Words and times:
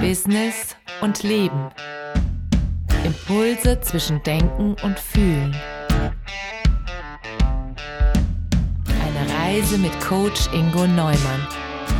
Business 0.00 0.76
und 1.00 1.22
Leben. 1.22 1.70
Impulse 3.04 3.80
zwischen 3.80 4.22
Denken 4.22 4.76
und 4.82 4.98
Fühlen. 4.98 5.54
Eine 8.86 9.34
Reise 9.38 9.78
mit 9.78 9.98
Coach 10.00 10.48
Ingo 10.52 10.86
Neumann 10.86 11.46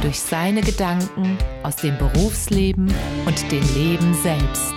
durch 0.03 0.21
seine 0.21 0.61
Gedanken 0.61 1.39
aus 1.63 1.77
dem 1.77 1.97
Berufsleben 1.97 2.93
und 3.27 3.53
dem 3.53 3.75
Leben 3.75 4.15
selbst. 4.15 4.75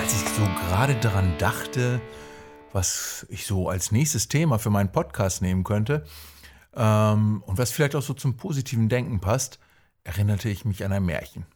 Als 0.00 0.14
ich 0.14 0.28
so 0.30 0.42
gerade 0.66 0.94
daran 0.96 1.32
dachte, 1.38 2.00
was 2.76 3.24
ich 3.30 3.46
so 3.46 3.70
als 3.70 3.90
nächstes 3.90 4.28
Thema 4.28 4.58
für 4.58 4.68
meinen 4.68 4.92
Podcast 4.92 5.40
nehmen 5.40 5.64
könnte 5.64 6.04
ähm, 6.74 7.42
und 7.46 7.56
was 7.56 7.70
vielleicht 7.72 7.96
auch 7.96 8.02
so 8.02 8.12
zum 8.12 8.36
positiven 8.36 8.90
Denken 8.90 9.18
passt, 9.18 9.58
erinnerte 10.04 10.50
ich 10.50 10.66
mich 10.66 10.84
an 10.84 10.92
ein 10.92 11.06
Märchen. 11.06 11.46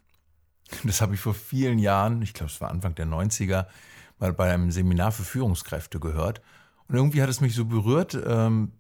Das 0.82 1.02
habe 1.02 1.14
ich 1.14 1.20
vor 1.20 1.34
vielen 1.34 1.78
Jahren, 1.78 2.22
ich 2.22 2.32
glaube 2.32 2.50
es 2.50 2.60
war 2.62 2.70
Anfang 2.70 2.94
der 2.94 3.06
90er, 3.06 3.66
mal 4.18 4.32
bei 4.32 4.50
einem 4.50 4.70
Seminar 4.70 5.12
für 5.12 5.24
Führungskräfte 5.24 6.00
gehört. 6.00 6.40
Und 6.88 6.94
irgendwie 6.94 7.20
hat 7.20 7.28
es 7.28 7.42
mich 7.42 7.54
so 7.54 7.66
berührt, 7.66 8.18
ähm, 8.26 8.72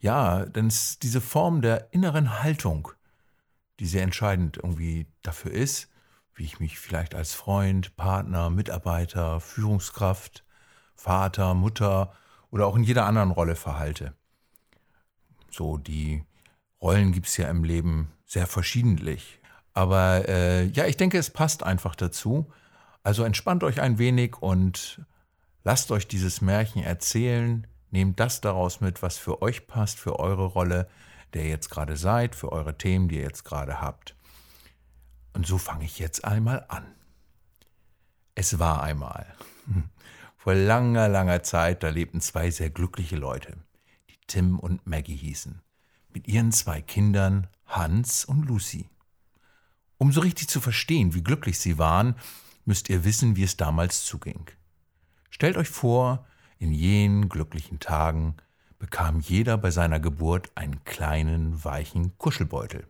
ja, 0.00 0.46
denn 0.46 0.66
es 0.66 0.90
ist 0.90 1.02
diese 1.04 1.20
Form 1.20 1.62
der 1.62 1.92
inneren 1.92 2.42
Haltung, 2.42 2.88
die 3.78 3.86
sehr 3.86 4.02
entscheidend 4.02 4.56
irgendwie 4.56 5.06
dafür 5.22 5.52
ist, 5.52 5.90
wie 6.34 6.42
ich 6.42 6.58
mich 6.58 6.80
vielleicht 6.80 7.14
als 7.14 7.34
Freund, 7.34 7.94
Partner, 7.94 8.50
Mitarbeiter, 8.50 9.38
Führungskraft, 9.38 10.45
Vater, 10.96 11.54
Mutter 11.54 12.12
oder 12.50 12.66
auch 12.66 12.76
in 12.76 12.82
jeder 12.82 13.06
anderen 13.06 13.30
Rolle 13.30 13.54
verhalte. 13.54 14.14
So, 15.50 15.78
die 15.78 16.24
Rollen 16.80 17.12
gibt 17.12 17.26
es 17.26 17.36
ja 17.36 17.48
im 17.48 17.64
Leben 17.64 18.12
sehr 18.26 18.46
verschiedentlich. 18.46 19.40
Aber 19.72 20.28
äh, 20.28 20.64
ja, 20.64 20.86
ich 20.86 20.96
denke, 20.96 21.18
es 21.18 21.30
passt 21.30 21.62
einfach 21.62 21.94
dazu. 21.94 22.50
Also 23.02 23.24
entspannt 23.24 23.62
euch 23.62 23.80
ein 23.80 23.98
wenig 23.98 24.36
und 24.40 25.02
lasst 25.64 25.90
euch 25.92 26.08
dieses 26.08 26.40
Märchen 26.40 26.82
erzählen. 26.82 27.66
Nehmt 27.90 28.18
das 28.18 28.40
daraus 28.40 28.80
mit, 28.80 29.02
was 29.02 29.16
für 29.16 29.42
euch 29.42 29.66
passt, 29.66 29.98
für 29.98 30.18
eure 30.18 30.46
Rolle, 30.46 30.88
der 31.34 31.44
ihr 31.44 31.50
jetzt 31.50 31.70
gerade 31.70 31.96
seid, 31.96 32.34
für 32.34 32.52
eure 32.52 32.76
Themen, 32.76 33.08
die 33.08 33.16
ihr 33.16 33.22
jetzt 33.22 33.44
gerade 33.44 33.80
habt. 33.80 34.16
Und 35.34 35.46
so 35.46 35.58
fange 35.58 35.84
ich 35.84 35.98
jetzt 35.98 36.24
einmal 36.24 36.64
an. 36.68 36.86
Es 38.34 38.58
war 38.58 38.82
einmal. 38.82 39.26
Vor 40.46 40.54
langer, 40.54 41.08
langer 41.08 41.42
Zeit, 41.42 41.82
da 41.82 41.88
lebten 41.88 42.20
zwei 42.20 42.52
sehr 42.52 42.70
glückliche 42.70 43.16
Leute, 43.16 43.56
die 44.08 44.16
Tim 44.28 44.60
und 44.60 44.86
Maggie 44.86 45.16
hießen, 45.16 45.60
mit 46.14 46.28
ihren 46.28 46.52
zwei 46.52 46.80
Kindern 46.80 47.48
Hans 47.66 48.24
und 48.24 48.46
Lucy. 48.46 48.88
Um 49.98 50.12
so 50.12 50.20
richtig 50.20 50.46
zu 50.46 50.60
verstehen, 50.60 51.14
wie 51.14 51.24
glücklich 51.24 51.58
sie 51.58 51.78
waren, 51.78 52.14
müsst 52.64 52.88
ihr 52.90 53.02
wissen, 53.02 53.34
wie 53.34 53.42
es 53.42 53.56
damals 53.56 54.04
zuging. 54.04 54.48
Stellt 55.30 55.56
euch 55.56 55.68
vor, 55.68 56.24
in 56.60 56.70
jenen 56.70 57.28
glücklichen 57.28 57.80
Tagen 57.80 58.36
bekam 58.78 59.18
jeder 59.18 59.58
bei 59.58 59.72
seiner 59.72 59.98
Geburt 59.98 60.52
einen 60.54 60.84
kleinen, 60.84 61.64
weichen 61.64 62.16
Kuschelbeutel. 62.18 62.86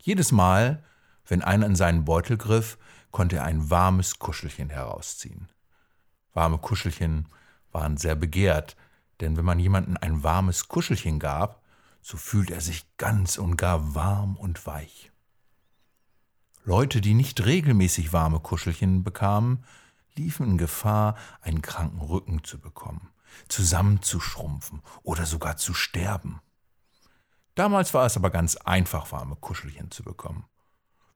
Jedes 0.00 0.30
Mal, 0.30 0.84
wenn 1.26 1.42
einer 1.42 1.66
in 1.66 1.74
seinen 1.74 2.04
Beutel 2.04 2.36
griff, 2.36 2.78
konnte 3.10 3.38
er 3.38 3.44
ein 3.44 3.70
warmes 3.70 4.20
Kuschelchen 4.20 4.70
herausziehen. 4.70 5.48
Warme 6.34 6.58
Kuschelchen 6.58 7.28
waren 7.72 7.96
sehr 7.96 8.16
begehrt, 8.16 8.76
denn 9.20 9.36
wenn 9.36 9.44
man 9.44 9.58
jemandem 9.58 9.96
ein 10.00 10.22
warmes 10.22 10.68
Kuschelchen 10.68 11.18
gab, 11.18 11.62
so 12.02 12.16
fühlt 12.16 12.50
er 12.50 12.60
sich 12.60 12.84
ganz 12.98 13.38
und 13.38 13.56
gar 13.56 13.94
warm 13.94 14.36
und 14.36 14.66
weich. 14.66 15.10
Leute, 16.64 17.00
die 17.00 17.14
nicht 17.14 17.44
regelmäßig 17.44 18.12
warme 18.12 18.40
Kuschelchen 18.40 19.04
bekamen, 19.04 19.64
liefen 20.16 20.46
in 20.46 20.58
Gefahr, 20.58 21.16
einen 21.40 21.62
kranken 21.62 22.00
Rücken 22.00 22.42
zu 22.44 22.58
bekommen, 22.58 23.10
zusammenzuschrumpfen 23.48 24.82
oder 25.02 25.26
sogar 25.26 25.56
zu 25.56 25.74
sterben. 25.74 26.40
Damals 27.54 27.94
war 27.94 28.06
es 28.06 28.16
aber 28.16 28.30
ganz 28.30 28.56
einfach, 28.56 29.12
warme 29.12 29.36
Kuschelchen 29.36 29.90
zu 29.90 30.02
bekommen. 30.02 30.44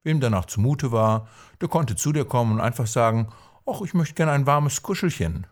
Wem 0.05 0.21
danach 0.21 0.47
zumute 0.47 0.93
war, 0.93 1.29
der 1.61 1.69
konnte 1.69 1.97
zu 1.97 2.13
dir 2.13 2.25
kommen 2.25 2.53
und 2.53 2.61
einfach 2.61 2.87
sagen, 2.87 3.33
ach, 3.69 3.83
ich 3.83 3.95
möchte 3.95 4.15
gern 4.15 4.29
ein 4.29 4.47
warmes 4.47 4.83
Kuschelchen. 4.83 5.47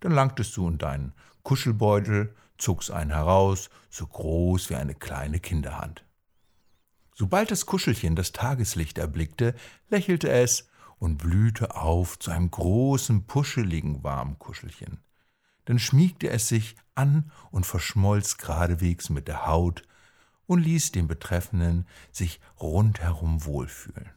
Dann 0.00 0.12
langtest 0.12 0.56
du 0.56 0.68
in 0.68 0.78
deinen 0.78 1.12
Kuschelbeutel, 1.42 2.34
zogst 2.58 2.90
einen 2.90 3.10
heraus, 3.10 3.70
so 3.90 4.06
groß 4.06 4.70
wie 4.70 4.74
eine 4.74 4.94
kleine 4.94 5.40
Kinderhand. 5.40 6.04
Sobald 7.14 7.50
das 7.50 7.66
Kuschelchen 7.66 8.14
das 8.14 8.32
Tageslicht 8.32 8.98
erblickte, 8.98 9.54
lächelte 9.88 10.28
es 10.28 10.68
und 10.98 11.18
blühte 11.18 11.74
auf 11.74 12.18
zu 12.18 12.30
einem 12.30 12.50
großen, 12.50 13.26
puscheligen 13.26 14.04
Warmkuschelchen. 14.04 14.98
Dann 15.64 15.78
schmiegte 15.78 16.30
es 16.30 16.48
sich 16.48 16.76
an 16.94 17.30
und 17.50 17.66
verschmolz 17.66 18.36
geradewegs 18.38 19.10
mit 19.10 19.28
der 19.28 19.46
Haut 19.46 19.82
und 20.46 20.60
ließ 20.60 20.92
den 20.92 21.08
Betreffenden 21.08 21.86
sich 22.10 22.40
rundherum 22.60 23.44
wohlfühlen. 23.44 24.10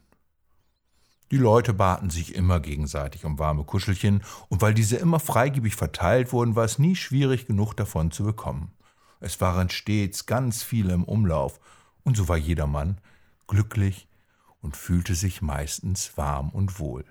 Die 1.32 1.38
Leute 1.38 1.72
baten 1.72 2.10
sich 2.10 2.34
immer 2.34 2.60
gegenseitig 2.60 3.24
um 3.24 3.38
warme 3.38 3.64
Kuschelchen, 3.64 4.22
und 4.50 4.60
weil 4.60 4.74
diese 4.74 4.96
immer 4.96 5.18
freigebig 5.18 5.76
verteilt 5.76 6.30
wurden, 6.30 6.56
war 6.56 6.64
es 6.66 6.78
nie 6.78 6.94
schwierig 6.94 7.46
genug 7.46 7.72
davon 7.72 8.10
zu 8.10 8.22
bekommen. 8.22 8.70
Es 9.18 9.40
waren 9.40 9.70
stets 9.70 10.26
ganz 10.26 10.62
viele 10.62 10.92
im 10.92 11.04
Umlauf, 11.04 11.58
und 12.04 12.18
so 12.18 12.28
war 12.28 12.36
jedermann 12.36 13.00
glücklich 13.46 14.08
und 14.60 14.76
fühlte 14.76 15.14
sich 15.14 15.40
meistens 15.40 16.18
warm 16.18 16.50
und 16.50 16.78
wohl. 16.78 17.06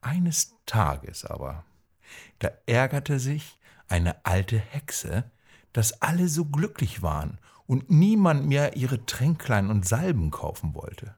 Eines 0.00 0.54
Tages 0.64 1.24
aber, 1.24 1.64
da 2.38 2.50
ärgerte 2.66 3.18
sich 3.18 3.58
eine 3.88 4.24
alte 4.24 4.60
Hexe, 4.60 5.28
dass 5.72 6.00
alle 6.02 6.28
so 6.28 6.44
glücklich 6.44 7.02
waren 7.02 7.40
und 7.66 7.90
niemand 7.90 8.46
mehr 8.46 8.76
ihre 8.76 9.04
Tränklein 9.06 9.70
und 9.70 9.88
Salben 9.88 10.30
kaufen 10.30 10.76
wollte. 10.76 11.16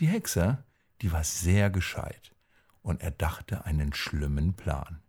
Die 0.00 0.08
Hexe, 0.08 0.64
die 1.02 1.12
war 1.12 1.22
sehr 1.22 1.70
gescheit 1.70 2.34
und 2.82 3.00
erdachte 3.00 3.64
einen 3.64 3.92
schlimmen 3.94 4.54
Plan. 4.54 5.00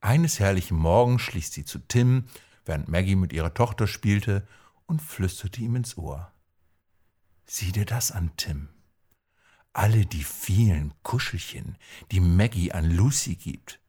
Eines 0.00 0.40
herrlichen 0.40 0.76
Morgens 0.76 1.22
schlich 1.22 1.50
sie 1.50 1.64
zu 1.64 1.78
Tim, 1.78 2.26
während 2.64 2.88
Maggie 2.88 3.16
mit 3.16 3.32
ihrer 3.32 3.54
Tochter 3.54 3.86
spielte, 3.86 4.46
und 4.86 5.00
flüsterte 5.00 5.62
ihm 5.62 5.76
ins 5.76 5.96
Ohr. 5.96 6.32
Sieh 7.46 7.72
dir 7.72 7.86
das 7.86 8.12
an, 8.12 8.32
Tim. 8.36 8.68
Alle 9.72 10.04
die 10.04 10.24
vielen 10.24 10.92
Kuschelchen, 11.02 11.78
die 12.10 12.20
Maggie 12.20 12.72
an 12.72 12.90
Lucy 12.90 13.36
gibt. 13.36 13.80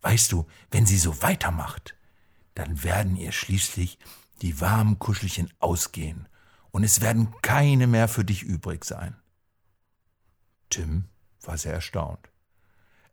Weißt 0.00 0.32
du, 0.32 0.46
wenn 0.72 0.86
sie 0.86 0.98
so 0.98 1.22
weitermacht, 1.22 1.94
dann 2.54 2.82
werden 2.82 3.16
ihr 3.16 3.30
schließlich 3.30 3.98
die 4.42 4.60
warmen 4.60 4.98
Kuschelchen 4.98 5.52
ausgehen 5.60 6.26
und 6.70 6.84
es 6.84 7.00
werden 7.00 7.34
keine 7.42 7.86
mehr 7.86 8.08
für 8.08 8.24
dich 8.24 8.42
übrig 8.42 8.84
sein. 8.84 9.16
Tim 10.68 11.06
war 11.42 11.58
sehr 11.58 11.74
erstaunt. 11.74 12.30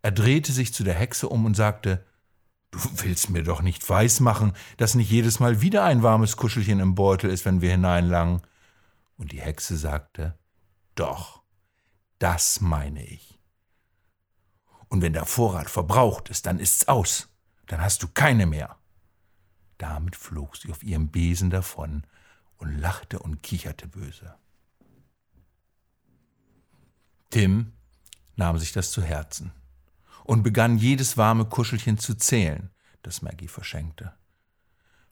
Er 0.02 0.12
drehte 0.12 0.52
sich 0.52 0.74
zu 0.74 0.84
der 0.84 0.94
Hexe 0.94 1.28
um 1.28 1.46
und 1.46 1.56
sagte, 1.56 2.06
Du 2.70 2.80
willst 3.02 3.30
mir 3.30 3.44
doch 3.44 3.62
nicht 3.62 3.90
weismachen, 3.90 4.52
dass 4.76 4.94
nicht 4.94 5.10
jedes 5.10 5.40
Mal 5.40 5.62
wieder 5.62 5.86
ein 5.86 6.04
warmes 6.04 6.36
Kuschelchen 6.36 6.82
im 6.82 6.96
Beutel 6.96 7.30
ist, 7.30 7.46
wenn 7.46 7.62
wir 7.62 7.72
hineinlangen. 7.72 8.42
Und 9.18 9.32
die 9.32 9.42
Hexe 9.42 9.78
sagte, 9.78 10.38
Doch, 10.96 11.42
das 12.20 12.60
meine 12.60 13.06
ich. 13.06 13.40
Und 14.90 15.02
wenn 15.02 15.14
der 15.14 15.26
Vorrat 15.26 15.70
verbraucht 15.70 16.30
ist, 16.30 16.46
dann 16.46 16.60
ist's 16.60 16.88
aus, 16.88 17.30
dann 17.68 17.82
hast 17.82 18.04
du 18.04 18.08
keine 18.10 18.46
mehr. 18.46 18.78
Damit 19.78 20.16
flog 20.16 20.58
sie 20.58 20.72
auf 20.72 20.84
ihrem 20.84 21.10
Besen 21.10 21.50
davon 21.50 22.04
und 22.58 22.78
lachte 22.80 23.20
und 23.20 23.44
kicherte 23.44 23.88
böse. 23.88 24.36
Tim 27.30 27.74
nahm 28.36 28.58
sich 28.58 28.72
das 28.72 28.92
zu 28.92 29.02
Herzen 29.02 29.52
und 30.24 30.44
begann 30.44 30.78
jedes 30.78 31.18
warme 31.18 31.46
Kuschelchen 31.46 31.98
zu 31.98 32.16
zählen, 32.16 32.70
das 33.04 33.22
Maggie 33.22 33.48
verschenkte. 33.48 34.14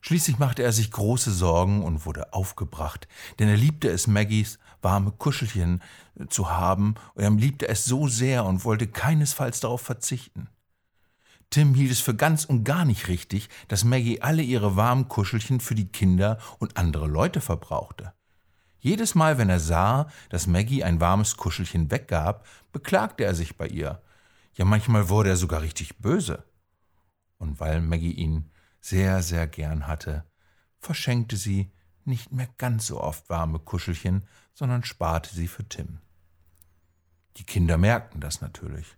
Schließlich 0.00 0.38
machte 0.38 0.62
er 0.62 0.72
sich 0.72 0.92
große 0.92 1.32
Sorgen 1.32 1.82
und 1.82 2.06
wurde 2.06 2.32
aufgebracht, 2.32 3.08
denn 3.38 3.48
er 3.48 3.56
liebte 3.56 3.88
es, 3.88 4.06
Maggies 4.06 4.58
warme 4.80 5.10
Kuschelchen 5.10 5.82
zu 6.28 6.50
haben, 6.50 6.94
und 7.14 7.24
er 7.24 7.30
liebte 7.30 7.66
es 7.66 7.84
so 7.84 8.06
sehr 8.06 8.44
und 8.44 8.64
wollte 8.64 8.86
keinesfalls 8.86 9.58
darauf 9.60 9.80
verzichten. 9.80 10.48
Tim 11.50 11.74
hielt 11.74 11.92
es 11.92 12.00
für 12.00 12.14
ganz 12.14 12.44
und 12.44 12.64
gar 12.64 12.84
nicht 12.84 13.08
richtig, 13.08 13.48
dass 13.68 13.84
Maggie 13.84 14.20
alle 14.20 14.42
ihre 14.42 14.76
warmen 14.76 15.08
Kuschelchen 15.08 15.60
für 15.60 15.74
die 15.74 15.88
Kinder 15.88 16.38
und 16.58 16.76
andere 16.76 17.06
Leute 17.06 17.40
verbrauchte. 17.40 18.12
Jedes 18.80 19.14
Mal, 19.14 19.38
wenn 19.38 19.48
er 19.48 19.60
sah, 19.60 20.10
dass 20.28 20.46
Maggie 20.46 20.84
ein 20.84 21.00
warmes 21.00 21.36
Kuschelchen 21.36 21.90
weggab, 21.90 22.46
beklagte 22.72 23.24
er 23.24 23.34
sich 23.34 23.56
bei 23.56 23.68
ihr. 23.68 24.02
Ja, 24.54 24.64
manchmal 24.64 25.08
wurde 25.08 25.30
er 25.30 25.36
sogar 25.36 25.62
richtig 25.62 25.98
böse. 25.98 26.44
Und 27.38 27.58
weil 27.60 27.80
Maggie 27.80 28.12
ihn 28.12 28.50
sehr, 28.80 29.22
sehr 29.22 29.46
gern 29.46 29.86
hatte, 29.86 30.24
verschenkte 30.78 31.36
sie 31.36 31.70
nicht 32.04 32.32
mehr 32.32 32.48
ganz 32.58 32.86
so 32.86 33.00
oft 33.00 33.28
warme 33.28 33.58
Kuschelchen, 33.58 34.26
sondern 34.54 34.84
sparte 34.84 35.34
sie 35.34 35.48
für 35.48 35.68
Tim. 35.68 35.98
Die 37.36 37.44
Kinder 37.44 37.76
merkten 37.76 38.20
das 38.20 38.40
natürlich 38.40 38.96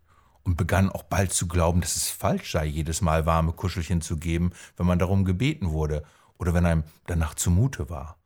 und 0.49 0.57
begannen 0.57 0.89
auch 0.89 1.03
bald 1.03 1.35
zu 1.35 1.47
glauben, 1.47 1.83
dass 1.83 1.95
es 1.95 2.09
falsch 2.09 2.53
sei, 2.53 2.65
jedes 2.65 3.03
Mal 3.03 3.27
warme 3.27 3.53
Kuschelchen 3.53 4.01
zu 4.01 4.17
geben, 4.17 4.53
wenn 4.79 4.87
man 4.87 4.99
darum 4.99 5.27
gebeten 5.27 5.73
wurde 5.73 6.05
oder 6.39 6.55
wenn 6.55 6.65
einem 6.65 6.85
danach 7.07 7.35
zumute 7.35 7.91
war. 7.91 8.17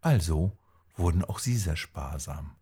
Also 0.00 0.56
wurden 0.96 1.24
auch 1.24 1.40
sie 1.40 1.56
sehr 1.56 1.74
sparsam. 1.74 2.52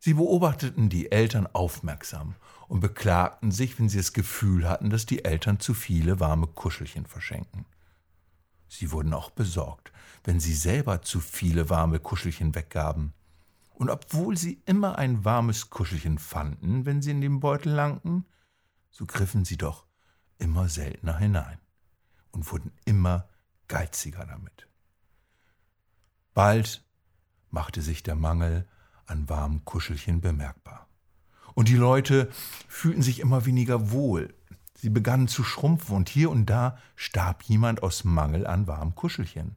Sie 0.00 0.14
beobachteten 0.14 0.88
die 0.88 1.12
Eltern 1.12 1.46
aufmerksam 1.46 2.34
und 2.66 2.80
beklagten 2.80 3.52
sich, 3.52 3.78
wenn 3.78 3.88
sie 3.88 3.98
das 3.98 4.12
Gefühl 4.12 4.68
hatten, 4.68 4.90
dass 4.90 5.06
die 5.06 5.24
Eltern 5.24 5.60
zu 5.60 5.72
viele 5.72 6.18
warme 6.18 6.48
Kuschelchen 6.48 7.06
verschenken. 7.06 7.66
Sie 8.66 8.90
wurden 8.90 9.14
auch 9.14 9.30
besorgt, 9.30 9.92
wenn 10.24 10.40
sie 10.40 10.54
selber 10.54 11.02
zu 11.02 11.20
viele 11.20 11.70
warme 11.70 12.00
Kuschelchen 12.00 12.56
weggaben. 12.56 13.12
Und 13.74 13.90
obwohl 13.90 14.36
sie 14.36 14.62
immer 14.66 14.98
ein 14.98 15.24
warmes 15.24 15.68
Kuschelchen 15.68 16.18
fanden, 16.18 16.86
wenn 16.86 17.02
sie 17.02 17.10
in 17.10 17.20
den 17.20 17.40
Beutel 17.40 17.72
langten, 17.72 18.24
so 18.90 19.04
griffen 19.04 19.44
sie 19.44 19.56
doch 19.56 19.84
immer 20.38 20.68
seltener 20.68 21.18
hinein 21.18 21.58
und 22.30 22.50
wurden 22.50 22.72
immer 22.84 23.28
geiziger 23.66 24.24
damit. 24.26 24.68
Bald 26.34 26.84
machte 27.50 27.82
sich 27.82 28.02
der 28.02 28.14
Mangel 28.14 28.68
an 29.06 29.28
warmen 29.28 29.64
Kuschelchen 29.64 30.20
bemerkbar. 30.20 30.88
Und 31.54 31.68
die 31.68 31.76
Leute 31.76 32.30
fühlten 32.68 33.02
sich 33.02 33.20
immer 33.20 33.46
weniger 33.46 33.90
wohl. 33.90 34.34
Sie 34.76 34.90
begannen 34.90 35.28
zu 35.28 35.44
schrumpfen 35.44 35.96
und 35.96 36.08
hier 36.08 36.30
und 36.30 36.46
da 36.46 36.78
starb 36.96 37.42
jemand 37.44 37.82
aus 37.82 38.04
Mangel 38.04 38.46
an 38.46 38.66
warmen 38.66 38.94
Kuschelchen. 38.94 39.56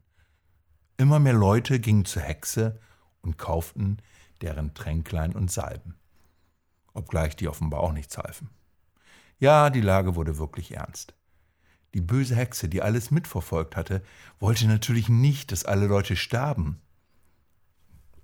Immer 0.96 1.18
mehr 1.18 1.32
Leute 1.32 1.80
gingen 1.80 2.04
zur 2.04 2.22
Hexe 2.22 2.80
und 3.28 3.36
kauften 3.36 3.98
deren 4.40 4.72
Tränklein 4.72 5.34
und 5.34 5.50
Salben, 5.50 5.94
obgleich 6.94 7.36
die 7.36 7.46
offenbar 7.46 7.80
auch 7.80 7.92
nichts 7.92 8.16
halfen. 8.16 8.48
Ja, 9.38 9.68
die 9.68 9.82
Lage 9.82 10.14
wurde 10.14 10.38
wirklich 10.38 10.72
ernst. 10.72 11.14
Die 11.92 12.00
böse 12.00 12.34
Hexe, 12.34 12.70
die 12.70 12.80
alles 12.80 13.10
mitverfolgt 13.10 13.76
hatte, 13.76 14.02
wollte 14.38 14.66
natürlich 14.66 15.10
nicht, 15.10 15.52
dass 15.52 15.64
alle 15.66 15.86
Leute 15.86 16.16
starben. 16.16 16.80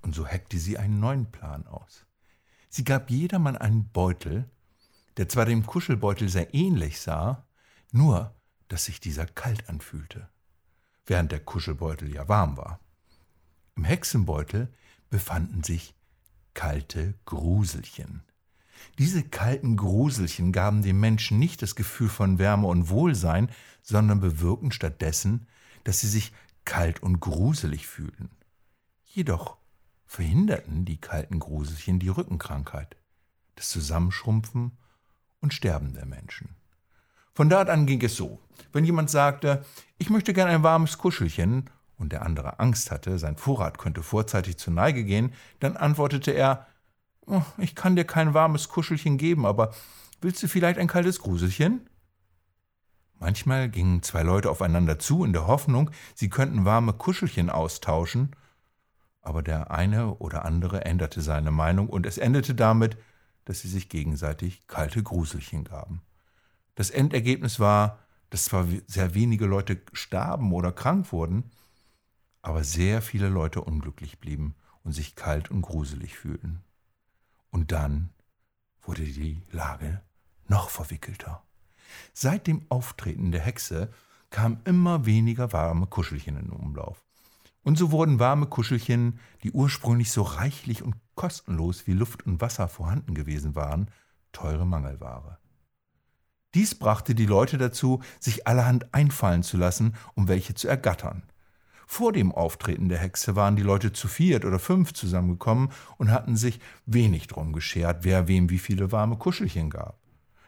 Und 0.00 0.14
so 0.14 0.26
heckte 0.26 0.58
sie 0.58 0.78
einen 0.78 1.00
neuen 1.00 1.30
Plan 1.30 1.66
aus. 1.66 2.06
Sie 2.70 2.84
gab 2.84 3.10
jedermann 3.10 3.56
einen 3.56 3.90
Beutel, 3.90 4.48
der 5.18 5.28
zwar 5.28 5.44
dem 5.44 5.66
Kuschelbeutel 5.66 6.28
sehr 6.30 6.54
ähnlich 6.54 7.00
sah, 7.00 7.46
nur 7.92 8.34
dass 8.68 8.86
sich 8.86 9.00
dieser 9.00 9.26
kalt 9.26 9.68
anfühlte, 9.68 10.28
während 11.06 11.30
der 11.30 11.40
Kuschelbeutel 11.40 12.12
ja 12.12 12.26
warm 12.28 12.56
war. 12.56 12.80
Im 13.76 13.84
Hexenbeutel 13.84 14.72
befanden 15.14 15.62
sich 15.62 15.94
kalte 16.54 17.14
Gruselchen. 17.24 18.24
Diese 18.98 19.22
kalten 19.22 19.76
Gruselchen 19.76 20.50
gaben 20.50 20.82
dem 20.82 20.98
Menschen 20.98 21.38
nicht 21.38 21.62
das 21.62 21.76
Gefühl 21.76 22.08
von 22.08 22.40
Wärme 22.40 22.66
und 22.66 22.88
Wohlsein, 22.88 23.48
sondern 23.80 24.18
bewirkten 24.18 24.72
stattdessen, 24.72 25.46
dass 25.84 26.00
sie 26.00 26.08
sich 26.08 26.32
kalt 26.64 27.00
und 27.00 27.20
gruselig 27.20 27.86
fühlten. 27.86 28.28
Jedoch 29.04 29.56
verhinderten 30.04 30.84
die 30.84 31.00
kalten 31.00 31.38
Gruselchen 31.38 32.00
die 32.00 32.08
Rückenkrankheit, 32.08 32.96
das 33.54 33.68
Zusammenschrumpfen 33.68 34.72
und 35.38 35.54
Sterben 35.54 35.94
der 35.94 36.06
Menschen. 36.06 36.56
Von 37.34 37.48
dort 37.48 37.70
an 37.70 37.86
ging 37.86 38.02
es 38.02 38.16
so. 38.16 38.40
Wenn 38.72 38.84
jemand 38.84 39.10
sagte, 39.10 39.64
ich 39.96 40.10
möchte 40.10 40.34
gern 40.34 40.48
ein 40.48 40.64
warmes 40.64 40.98
Kuschelchen, 40.98 41.70
und 42.04 42.12
der 42.12 42.22
andere 42.22 42.60
Angst 42.60 42.90
hatte, 42.90 43.18
sein 43.18 43.36
Vorrat 43.36 43.78
könnte 43.78 44.02
vorzeitig 44.02 44.58
zur 44.58 44.74
Neige 44.74 45.04
gehen, 45.04 45.32
dann 45.60 45.76
antwortete 45.76 46.32
er, 46.32 46.66
oh, 47.26 47.42
ich 47.56 47.74
kann 47.74 47.96
dir 47.96 48.04
kein 48.04 48.34
warmes 48.34 48.68
Kuschelchen 48.68 49.16
geben, 49.16 49.46
aber 49.46 49.72
willst 50.20 50.42
du 50.42 50.48
vielleicht 50.48 50.78
ein 50.78 50.86
kaltes 50.86 51.18
Gruselchen? 51.18 51.88
Manchmal 53.18 53.70
gingen 53.70 54.02
zwei 54.02 54.22
Leute 54.22 54.50
aufeinander 54.50 54.98
zu 54.98 55.24
in 55.24 55.32
der 55.32 55.46
Hoffnung, 55.46 55.90
sie 56.14 56.28
könnten 56.28 56.66
warme 56.66 56.92
Kuschelchen 56.92 57.48
austauschen, 57.48 58.36
aber 59.22 59.42
der 59.42 59.70
eine 59.70 60.16
oder 60.16 60.44
andere 60.44 60.84
änderte 60.84 61.22
seine 61.22 61.50
Meinung 61.50 61.88
und 61.88 62.04
es 62.04 62.18
endete 62.18 62.54
damit, 62.54 62.98
dass 63.46 63.60
sie 63.60 63.68
sich 63.68 63.88
gegenseitig 63.88 64.66
kalte 64.66 65.02
Gruselchen 65.02 65.64
gaben. 65.64 66.02
Das 66.74 66.90
Endergebnis 66.90 67.60
war, 67.60 67.98
dass 68.28 68.44
zwar 68.44 68.66
sehr 68.86 69.14
wenige 69.14 69.46
Leute 69.46 69.80
starben 69.94 70.52
oder 70.52 70.70
krank 70.70 71.12
wurden, 71.12 71.50
aber 72.44 72.62
sehr 72.62 73.00
viele 73.00 73.28
Leute 73.30 73.62
unglücklich 73.62 74.18
blieben 74.20 74.54
und 74.82 74.92
sich 74.92 75.16
kalt 75.16 75.50
und 75.50 75.62
gruselig 75.62 76.18
fühlten. 76.18 76.62
Und 77.50 77.72
dann 77.72 78.10
wurde 78.82 79.02
die 79.02 79.42
Lage 79.50 80.02
noch 80.46 80.68
verwickelter. 80.68 81.42
Seit 82.12 82.46
dem 82.46 82.66
Auftreten 82.68 83.32
der 83.32 83.40
Hexe 83.40 83.90
kamen 84.28 84.60
immer 84.64 85.06
weniger 85.06 85.54
warme 85.54 85.86
Kuschelchen 85.86 86.36
in 86.36 86.50
Umlauf. 86.50 87.02
Und 87.62 87.78
so 87.78 87.90
wurden 87.90 88.18
warme 88.18 88.46
Kuschelchen, 88.46 89.20
die 89.42 89.52
ursprünglich 89.52 90.12
so 90.12 90.20
reichlich 90.20 90.82
und 90.82 90.96
kostenlos 91.14 91.86
wie 91.86 91.94
Luft 91.94 92.26
und 92.26 92.42
Wasser 92.42 92.68
vorhanden 92.68 93.14
gewesen 93.14 93.54
waren, 93.54 93.90
teure 94.32 94.66
Mangelware. 94.66 95.38
Dies 96.52 96.74
brachte 96.74 97.14
die 97.14 97.26
Leute 97.26 97.56
dazu, 97.56 98.02
sich 98.20 98.46
allerhand 98.46 98.92
einfallen 98.92 99.42
zu 99.42 99.56
lassen, 99.56 99.96
um 100.14 100.28
welche 100.28 100.54
zu 100.54 100.68
ergattern. 100.68 101.22
Vor 101.86 102.12
dem 102.12 102.32
Auftreten 102.32 102.88
der 102.88 102.98
Hexe 102.98 103.36
waren 103.36 103.56
die 103.56 103.62
Leute 103.62 103.92
zu 103.92 104.08
viert 104.08 104.44
oder 104.44 104.58
fünf 104.58 104.92
zusammengekommen 104.94 105.70
und 105.98 106.10
hatten 106.10 106.36
sich 106.36 106.60
wenig 106.86 107.26
drum 107.26 107.52
geschert, 107.52 108.04
wer 108.04 108.28
wem 108.28 108.50
wie 108.50 108.58
viele 108.58 108.92
warme 108.92 109.16
Kuschelchen 109.16 109.70
gab. 109.70 109.98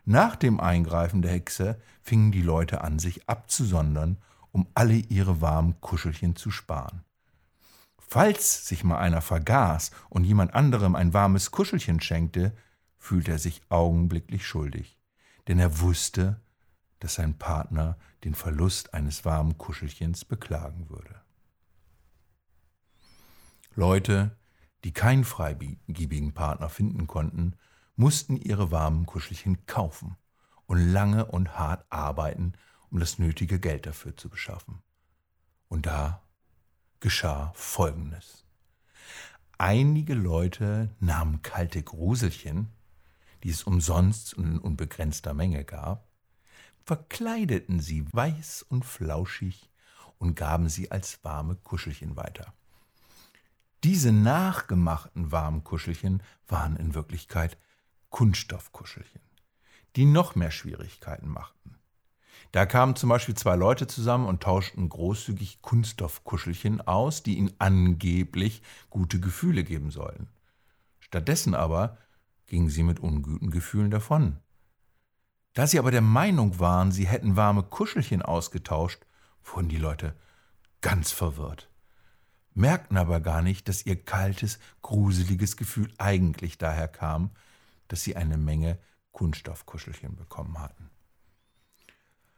Nach 0.05 0.37
dem 0.37 0.61
Eingreifen 0.61 1.21
der 1.21 1.33
Hexe 1.33 1.81
fingen 2.03 2.31
die 2.31 2.43
Leute 2.43 2.83
an, 2.83 2.99
sich 2.99 3.29
abzusondern, 3.29 4.19
um 4.53 4.69
alle 4.75 4.95
ihre 4.95 5.41
warmen 5.41 5.81
Kuschelchen 5.81 6.37
zu 6.37 6.51
sparen. 6.51 7.03
Falls 7.99 8.67
sich 8.67 8.85
mal 8.85 8.99
einer 8.99 9.21
vergaß 9.21 9.91
und 10.09 10.25
jemand 10.25 10.55
anderem 10.55 10.95
ein 10.95 11.13
warmes 11.13 11.51
Kuschelchen 11.51 12.01
schenkte, 12.01 12.57
fühlte 12.99 13.33
er 13.33 13.39
sich 13.39 13.63
augenblicklich 13.69 14.47
schuldig, 14.47 14.97
denn 15.49 15.59
er 15.59 15.81
wusste, 15.81 16.41
dass 17.01 17.15
sein 17.15 17.37
Partner 17.37 17.99
den 18.25 18.35
Verlust 18.35 18.95
eines 18.95 19.25
warmen 19.25 19.59
Kuschelchens 19.59 20.25
beklagen 20.25 20.89
würde. 20.89 21.16
Leute, 23.79 24.35
die 24.85 24.93
keinen 24.93 25.25
freigebigen 25.25 26.33
Partner 26.33 26.71
finden 26.71 27.07
konnten, 27.07 27.57
mussten 27.95 28.39
ihre 28.39 28.71
warmen 28.71 29.05
Kuschelchen 29.05 29.67
kaufen 29.67 30.17
und 30.65 30.79
lange 30.79 31.27
und 31.27 31.59
hart 31.59 31.85
arbeiten, 31.91 32.55
um 32.91 33.01
das 33.01 33.19
nötige 33.19 33.61
Geld 33.61 33.85
dafür 33.85 34.17
zu 34.17 34.31
beschaffen. 34.31 34.83
Und 35.69 35.85
da 35.85 36.23
geschah 37.01 37.53
Folgendes. 37.55 38.47
Einige 39.59 40.15
Leute 40.15 40.95
nahmen 40.99 41.43
kalte 41.43 41.83
Gruselchen, 41.83 42.69
die 43.43 43.51
es 43.51 43.63
umsonst 43.65 44.33
und 44.33 44.45
in 44.47 44.59
unbegrenzter 44.59 45.35
Menge 45.35 45.65
gab, 45.65 46.09
verkleideten 46.83 47.81
sie 47.81 48.11
weiß 48.11 48.65
und 48.71 48.87
flauschig 48.87 49.71
und 50.17 50.35
gaben 50.35 50.71
sie 50.71 50.91
als 50.91 51.23
warme 51.25 51.57
Kuschelchen 51.57 52.17
weiter. 52.17 52.55
Diese 53.87 54.11
nachgemachten 54.11 55.31
warmen 55.31 55.63
Kuschelchen 55.63 56.21
waren 56.49 56.75
in 56.75 56.97
Wirklichkeit 56.97 57.57
Kunststoffkuschelchen, 58.11 59.21
die 59.95 60.07
noch 60.07 60.35
mehr 60.35 60.51
Schwierigkeiten 60.51 61.29
machten. 61.29 61.77
Da 62.51 62.67
kamen 62.67 62.97
zum 62.97 63.11
Beispiel 63.11 63.37
zwei 63.37 63.55
Leute 63.55 63.87
zusammen 63.87 64.27
und 64.27 64.43
tauschten 64.43 64.89
großzügig 64.89 65.63
Kunststoffkuschelchen 65.63 66.81
aus, 66.81 67.23
die 67.23 67.39
ihnen 67.39 67.53
angeblich 67.61 68.61
gute 68.91 69.21
Gefühle 69.21 69.63
geben 69.63 69.93
sollten. 69.93 70.31
Stattdessen 70.99 71.55
aber 71.55 71.97
gingen 72.47 72.71
sie 72.71 72.83
mit 72.83 72.99
unguten 72.99 73.53
Gefühlen 73.53 73.93
davon. 73.93 74.41
Da 75.53 75.69
sie 75.69 75.79
aber 75.79 75.93
der 75.93 76.01
Meinung 76.01 76.59
waren, 76.59 76.91
sie 76.91 77.07
hätten 77.07 77.37
warme 77.37 77.63
Kuschelchen 77.63 78.23
ausgetauscht, 78.23 79.07
wurden 79.45 79.69
die 79.69 79.79
Leute 79.79 80.17
ganz 80.81 81.13
verwirrt, 81.13 81.71
merkten 82.57 82.97
aber 82.97 83.21
gar 83.21 83.43
nicht, 83.43 83.69
dass 83.69 83.85
ihr 83.85 84.03
kaltes, 84.03 84.59
gruseliges 84.83 85.57
Gefühl 85.57 85.93
eigentlich 85.99 86.59
daher 86.59 86.89
kam, 86.89 87.31
dass 87.89 88.03
sie 88.03 88.17
eine 88.17 88.39
Menge 88.39 88.79
Kunststoffkuschelchen 89.13 90.17
bekommen 90.17 90.59
hatten. 90.59 90.91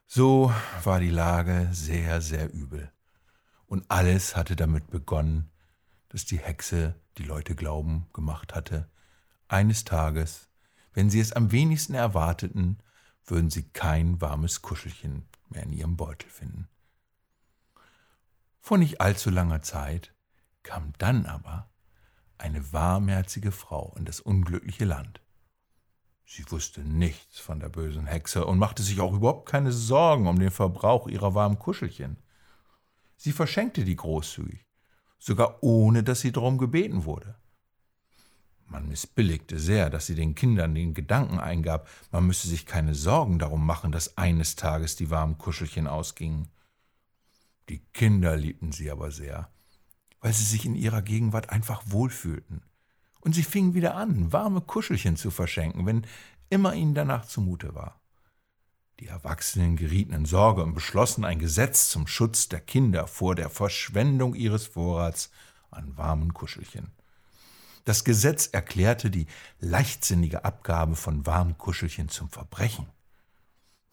So 0.06 0.52
war 0.82 1.00
die 1.00 1.10
Lage 1.10 1.68
sehr, 1.72 2.20
sehr 2.20 2.52
übel. 2.52 2.90
Und 3.66 3.84
alles 3.90 4.34
hatte 4.34 4.56
damit 4.56 4.90
begonnen, 4.90 5.50
dass 6.08 6.24
die 6.24 6.38
Hexe 6.38 6.94
die 7.18 7.24
Leute 7.24 7.54
glauben 7.54 8.06
gemacht 8.12 8.54
hatte, 8.54 8.88
eines 9.46 9.84
Tages, 9.84 10.48
wenn 10.94 11.10
sie 11.10 11.20
es 11.20 11.32
am 11.32 11.52
wenigsten 11.52 11.94
erwarteten, 11.94 12.78
würden 13.24 13.50
sie 13.50 13.62
kein 13.62 14.20
warmes 14.20 14.62
Kuschelchen 14.62 15.28
mehr 15.50 15.62
in 15.62 15.72
ihrem 15.72 15.96
Beutel 15.96 16.28
finden. 16.28 16.68
Vor 18.60 18.78
nicht 18.78 19.00
allzu 19.00 19.30
langer 19.30 19.62
Zeit 19.62 20.14
kam 20.62 20.92
dann 20.98 21.26
aber 21.26 21.70
eine 22.38 22.72
warmherzige 22.72 23.52
Frau 23.52 23.94
in 23.98 24.04
das 24.04 24.20
unglückliche 24.20 24.84
Land. 24.84 25.20
Sie 26.24 26.44
wusste 26.50 26.82
nichts 26.82 27.38
von 27.38 27.58
der 27.58 27.70
bösen 27.70 28.06
Hexe 28.06 28.44
und 28.44 28.58
machte 28.58 28.82
sich 28.82 29.00
auch 29.00 29.14
überhaupt 29.14 29.48
keine 29.48 29.72
Sorgen 29.72 30.26
um 30.26 30.38
den 30.38 30.50
Verbrauch 30.50 31.08
ihrer 31.08 31.34
warmen 31.34 31.58
Kuschelchen. 31.58 32.18
Sie 33.16 33.32
verschenkte 33.32 33.84
die 33.84 33.96
großzügig, 33.96 34.66
sogar 35.18 35.62
ohne 35.62 36.02
dass 36.02 36.20
sie 36.20 36.30
darum 36.30 36.58
gebeten 36.58 37.04
wurde. 37.04 37.34
Man 38.66 38.86
missbilligte 38.86 39.58
sehr, 39.58 39.88
dass 39.88 40.04
sie 40.04 40.14
den 40.14 40.34
Kindern 40.34 40.74
den 40.74 40.92
Gedanken 40.92 41.40
eingab, 41.40 41.88
man 42.12 42.26
müsse 42.26 42.46
sich 42.46 42.66
keine 42.66 42.94
Sorgen 42.94 43.38
darum 43.38 43.64
machen, 43.64 43.90
dass 43.90 44.18
eines 44.18 44.56
Tages 44.56 44.94
die 44.96 45.08
warmen 45.08 45.38
Kuschelchen 45.38 45.86
ausgingen. 45.86 46.50
Die 47.68 47.80
Kinder 47.92 48.36
liebten 48.36 48.72
sie 48.72 48.90
aber 48.90 49.10
sehr, 49.10 49.50
weil 50.20 50.32
sie 50.32 50.44
sich 50.44 50.64
in 50.64 50.74
ihrer 50.74 51.02
Gegenwart 51.02 51.50
einfach 51.50 51.82
wohlfühlten. 51.86 52.62
Und 53.20 53.34
sie 53.34 53.42
fingen 53.42 53.74
wieder 53.74 53.94
an, 53.94 54.32
warme 54.32 54.60
Kuschelchen 54.60 55.16
zu 55.16 55.30
verschenken, 55.30 55.84
wenn 55.84 56.06
immer 56.50 56.74
ihnen 56.74 56.94
danach 56.94 57.26
zumute 57.26 57.74
war. 57.74 58.00
Die 59.00 59.06
Erwachsenen 59.06 59.76
gerieten 59.76 60.12
in 60.12 60.24
Sorge 60.24 60.62
und 60.62 60.74
beschlossen 60.74 61.24
ein 61.24 61.38
Gesetz 61.38 61.88
zum 61.88 62.06
Schutz 62.06 62.48
der 62.48 62.60
Kinder 62.60 63.06
vor 63.06 63.34
der 63.34 63.50
Verschwendung 63.50 64.34
ihres 64.34 64.66
Vorrats 64.66 65.30
an 65.70 65.96
warmen 65.96 66.34
Kuschelchen. 66.34 66.90
Das 67.84 68.04
Gesetz 68.04 68.48
erklärte 68.48 69.10
die 69.10 69.26
leichtsinnige 69.60 70.44
Abgabe 70.44 70.96
von 70.96 71.26
warmen 71.26 71.56
Kuschelchen 71.58 72.08
zum 72.08 72.28
Verbrechen. 72.28 72.86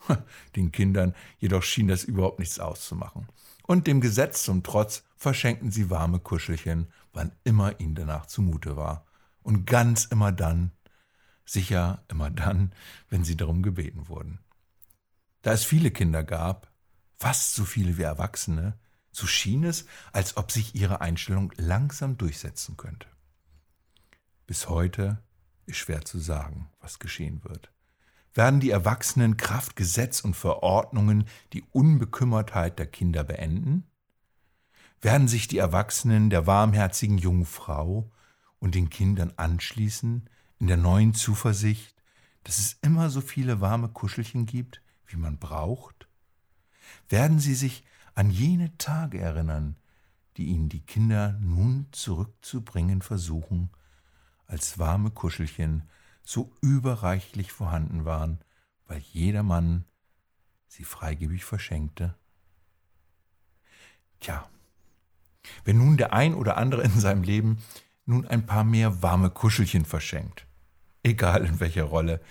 Den 0.56 0.72
Kindern 0.72 1.14
jedoch 1.40 1.64
schien 1.64 1.88
das 1.88 2.04
überhaupt 2.04 2.40
nichts 2.40 2.60
auszumachen. 2.60 3.28
Und 3.68 3.88
dem 3.88 4.00
Gesetz 4.00 4.44
zum 4.44 4.64
Trotz 4.64 5.04
verschenkten 5.18 5.72
sie 5.72 5.90
warme 5.90 6.20
Kuschelchen, 6.20 6.88
wann 7.14 7.32
immer 7.44 7.80
ihnen 7.80 7.96
danach 7.96 8.28
zumute 8.28 8.78
war 8.78 9.06
und 9.42 9.66
ganz 9.66 10.06
immer 10.06 10.32
dann, 10.32 10.72
sicher 11.46 12.04
immer 12.08 12.30
dann, 12.30 12.74
wenn 13.10 13.24
sie 13.24 13.36
darum 13.36 13.64
gebeten 13.64 14.08
wurden. 14.08 14.40
Da 15.42 15.52
es 15.54 15.64
viele 15.64 15.92
Kinder 15.92 16.24
gab, 16.24 16.72
fast 17.18 17.56
so 17.56 17.66
viele 17.66 17.98
wie 17.98 18.04
Erwachsene, 18.04 18.78
so 19.12 19.28
schien 19.28 19.64
es, 19.64 19.86
als 20.12 20.38
ob 20.38 20.52
sich 20.52 20.76
ihre 20.76 21.02
Einstellung 21.02 21.52
langsam 21.56 22.18
durchsetzen 22.18 22.78
könnte. 22.78 23.08
Bis 24.46 24.70
heute 24.70 25.24
ist 25.66 25.78
schwer 25.78 26.04
zu 26.04 26.20
sagen, 26.20 26.70
was 26.80 27.00
geschehen 27.00 27.44
wird. 27.44 27.72
Werden 28.36 28.60
die 28.60 28.70
Erwachsenen 28.70 29.38
Kraft 29.38 29.78
Gesetz 29.78 30.20
und 30.20 30.36
Verordnungen 30.36 31.24
die 31.54 31.64
Unbekümmertheit 31.72 32.78
der 32.78 32.86
Kinder 32.86 33.24
beenden? 33.24 33.86
Werden 35.02 35.30
sich 35.30 35.48
die 35.48 35.58
Erwachsenen 35.58 36.30
der 36.30 36.46
warmherzigen 36.46 37.18
jungen 37.18 37.46
Frau 37.46 38.12
und 38.60 38.76
den 38.76 38.90
Kindern 38.90 39.32
anschließen, 39.38 40.30
in 40.60 40.68
der 40.68 40.76
neuen 40.76 41.14
Zuversicht, 41.14 41.96
dass 42.44 42.60
es 42.60 42.78
immer 42.82 43.10
so 43.10 43.22
viele 43.22 43.62
warme 43.62 43.88
Kuschelchen 43.88 44.46
gibt, 44.46 44.82
wie 45.08 45.18
man 45.18 45.40
braucht? 45.40 46.10
Werden 47.08 47.40
sie 47.40 47.56
sich 47.56 47.86
an 48.16 48.30
jene 48.30 48.78
Tage 48.78 49.18
erinnern, 49.18 49.78
die 50.36 50.48
ihnen 50.48 50.68
die 50.68 50.82
Kinder 50.82 51.38
nun 51.40 51.88
zurückzubringen 51.92 53.02
versuchen, 53.02 53.70
als 54.46 54.78
warme 54.78 55.12
Kuschelchen 55.12 55.84
so 56.26 56.52
überreichlich 56.62 57.52
vorhanden 57.52 58.04
waren, 58.04 58.40
weil 58.88 59.00
jeder 59.00 59.44
Mann 59.44 59.86
sie 60.68 60.84
freigebig 60.84 61.46
verschenkte? 61.46 62.16
Tja, 64.20 64.50
wenn 65.64 65.78
nun 65.78 65.98
der 65.98 66.14
ein 66.14 66.34
oder 66.34 66.58
andere 66.58 66.82
in 66.84 67.00
seinem 67.00 67.24
Leben 67.24 67.60
nun 68.06 68.28
ein 68.28 68.46
paar 68.46 68.64
mehr 68.64 69.02
warme 69.02 69.30
Kuschelchen 69.30 69.86
verschenkt, 69.86 70.48
egal 71.04 71.46
in 71.46 71.60
welcher 71.60 71.84
Rolle, 71.84 72.22